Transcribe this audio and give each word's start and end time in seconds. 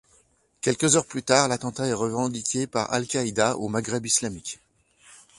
Quelques 0.61 0.95
heures 0.95 1.05
plus 1.05 1.21
tard, 1.21 1.47
l'attentat 1.47 1.85
est 1.85 1.93
revendiqué 1.93 2.65
par 2.65 2.91
Al-Qaida 2.91 3.55
au 3.57 3.67
Maghreb 3.67 4.03
islamique. 4.03 4.59